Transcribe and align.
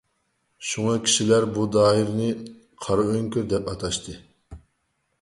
شۇڭا 0.69 0.95
كىشىلەر 1.07 1.45
بۇ 1.59 1.67
دائىرىنى 1.77 2.31
«قارا 2.87 3.09
ئۆڭكۈر» 3.13 3.49
دەپ 3.55 3.75
ئاتاشتى. 3.75 4.21